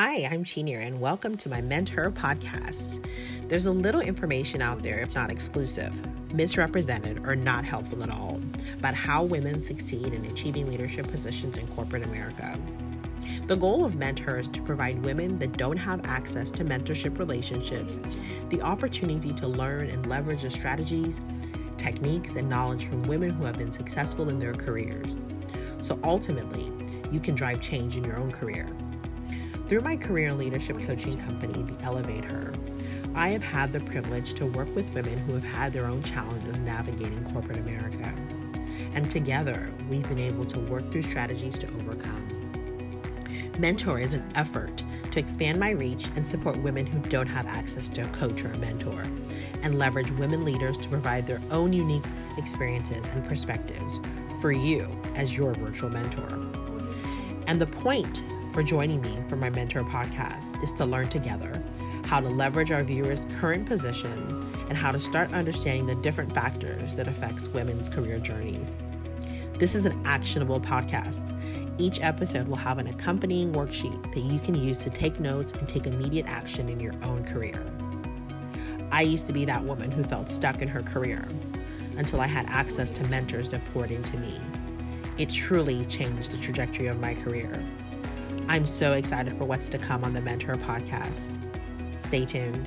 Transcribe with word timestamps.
Hi, 0.00 0.28
I'm 0.30 0.44
Chenier, 0.44 0.78
and 0.78 1.00
welcome 1.00 1.36
to 1.38 1.48
my 1.48 1.60
Mentor 1.60 2.12
podcast. 2.12 3.04
There's 3.48 3.66
a 3.66 3.72
little 3.72 4.00
information 4.00 4.62
out 4.62 4.80
there, 4.80 5.00
if 5.00 5.12
not 5.12 5.32
exclusive, 5.32 5.92
misrepresented, 6.32 7.26
or 7.26 7.34
not 7.34 7.64
helpful 7.64 8.04
at 8.04 8.10
all, 8.10 8.40
about 8.78 8.94
how 8.94 9.24
women 9.24 9.60
succeed 9.60 10.14
in 10.14 10.24
achieving 10.26 10.68
leadership 10.68 11.10
positions 11.10 11.56
in 11.56 11.66
corporate 11.66 12.06
America. 12.06 12.56
The 13.48 13.56
goal 13.56 13.84
of 13.84 13.96
Mentor 13.96 14.38
is 14.38 14.46
to 14.50 14.62
provide 14.62 15.04
women 15.04 15.36
that 15.40 15.58
don't 15.58 15.76
have 15.76 16.06
access 16.06 16.52
to 16.52 16.64
mentorship 16.64 17.18
relationships 17.18 17.98
the 18.50 18.62
opportunity 18.62 19.32
to 19.32 19.48
learn 19.48 19.90
and 19.90 20.06
leverage 20.06 20.42
the 20.42 20.50
strategies, 20.50 21.20
techniques, 21.76 22.36
and 22.36 22.48
knowledge 22.48 22.88
from 22.88 23.02
women 23.02 23.30
who 23.30 23.44
have 23.44 23.58
been 23.58 23.72
successful 23.72 24.28
in 24.28 24.38
their 24.38 24.54
careers. 24.54 25.16
So 25.82 25.98
ultimately, 26.04 26.70
you 27.10 27.18
can 27.18 27.34
drive 27.34 27.60
change 27.60 27.96
in 27.96 28.04
your 28.04 28.18
own 28.18 28.30
career. 28.30 28.68
Through 29.68 29.82
my 29.82 29.98
career 29.98 30.28
and 30.28 30.38
leadership 30.38 30.80
coaching 30.86 31.18
company, 31.18 31.62
The 31.62 31.84
Elevate 31.84 32.24
Her, 32.24 32.54
I 33.14 33.28
have 33.28 33.42
had 33.42 33.70
the 33.70 33.80
privilege 33.80 34.32
to 34.34 34.46
work 34.46 34.74
with 34.74 34.88
women 34.94 35.18
who 35.18 35.34
have 35.34 35.44
had 35.44 35.74
their 35.74 35.84
own 35.84 36.02
challenges 36.02 36.56
navigating 36.56 37.22
corporate 37.34 37.58
America. 37.58 38.14
And 38.94 39.10
together, 39.10 39.70
we've 39.90 40.08
been 40.08 40.20
able 40.20 40.46
to 40.46 40.58
work 40.58 40.90
through 40.90 41.02
strategies 41.02 41.58
to 41.58 41.66
overcome. 41.66 42.26
Mentor 43.58 44.00
is 44.00 44.14
an 44.14 44.26
effort 44.36 44.82
to 45.10 45.20
expand 45.20 45.60
my 45.60 45.72
reach 45.72 46.06
and 46.16 46.26
support 46.26 46.56
women 46.62 46.86
who 46.86 46.98
don't 47.10 47.26
have 47.26 47.46
access 47.46 47.90
to 47.90 48.00
a 48.00 48.08
coach 48.08 48.42
or 48.44 48.52
a 48.52 48.56
mentor, 48.58 49.02
and 49.62 49.78
leverage 49.78 50.10
women 50.12 50.46
leaders 50.46 50.78
to 50.78 50.88
provide 50.88 51.26
their 51.26 51.42
own 51.50 51.74
unique 51.74 52.06
experiences 52.38 53.06
and 53.08 53.22
perspectives 53.26 54.00
for 54.40 54.50
you 54.50 54.88
as 55.14 55.36
your 55.36 55.52
virtual 55.52 55.90
mentor. 55.90 56.42
And 57.46 57.60
the 57.60 57.66
point 57.66 58.22
for 58.52 58.62
joining 58.62 59.00
me 59.02 59.18
for 59.28 59.36
my 59.36 59.50
Mentor 59.50 59.82
podcast 59.82 60.62
is 60.62 60.72
to 60.72 60.86
learn 60.86 61.08
together 61.08 61.62
how 62.06 62.20
to 62.20 62.28
leverage 62.28 62.72
our 62.72 62.82
viewers' 62.82 63.26
current 63.38 63.66
position 63.66 64.10
and 64.68 64.78
how 64.78 64.90
to 64.90 65.00
start 65.00 65.32
understanding 65.32 65.86
the 65.86 65.94
different 66.02 66.34
factors 66.34 66.94
that 66.94 67.06
affects 67.06 67.46
women's 67.48 67.88
career 67.88 68.18
journeys. 68.18 68.74
This 69.58 69.74
is 69.74 69.84
an 69.84 70.00
actionable 70.06 70.60
podcast. 70.60 71.34
Each 71.78 72.00
episode 72.00 72.48
will 72.48 72.56
have 72.56 72.78
an 72.78 72.86
accompanying 72.86 73.52
worksheet 73.52 74.14
that 74.14 74.20
you 74.20 74.38
can 74.38 74.54
use 74.54 74.78
to 74.78 74.90
take 74.90 75.20
notes 75.20 75.52
and 75.52 75.68
take 75.68 75.86
immediate 75.86 76.26
action 76.26 76.68
in 76.68 76.80
your 76.80 76.94
own 77.02 77.24
career. 77.24 77.62
I 78.90 79.02
used 79.02 79.26
to 79.26 79.32
be 79.32 79.44
that 79.44 79.62
woman 79.62 79.90
who 79.90 80.02
felt 80.02 80.30
stuck 80.30 80.62
in 80.62 80.68
her 80.68 80.82
career 80.82 81.28
until 81.98 82.20
I 82.20 82.26
had 82.26 82.46
access 82.48 82.90
to 82.92 83.04
mentors 83.08 83.50
that 83.50 83.60
poured 83.72 83.90
into 83.90 84.16
me. 84.16 84.40
It 85.18 85.28
truly 85.28 85.84
changed 85.86 86.32
the 86.32 86.38
trajectory 86.38 86.86
of 86.86 87.00
my 87.00 87.14
career. 87.14 87.62
I'm 88.48 88.66
so 88.66 88.94
excited 88.94 89.34
for 89.34 89.44
what's 89.44 89.68
to 89.68 89.78
come 89.78 90.04
on 90.04 90.14
the 90.14 90.22
Mentor 90.22 90.54
podcast. 90.54 91.36
Stay 92.00 92.24
tuned. 92.24 92.66